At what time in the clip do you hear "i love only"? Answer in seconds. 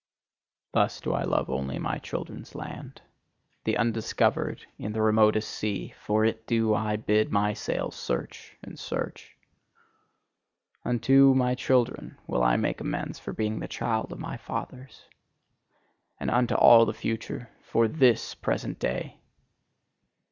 1.13-1.77